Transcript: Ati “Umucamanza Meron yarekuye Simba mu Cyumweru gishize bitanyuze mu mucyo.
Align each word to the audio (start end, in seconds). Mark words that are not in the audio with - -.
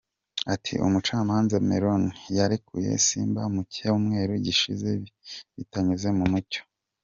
Ati 0.53 0.73
“Umucamanza 0.85 1.55
Meron 1.69 2.03
yarekuye 2.37 2.91
Simba 3.05 3.41
mu 3.53 3.61
Cyumweru 3.73 4.33
gishize 4.45 4.89
bitanyuze 5.55 6.09
mu 6.19 6.25
mucyo. 6.33 6.61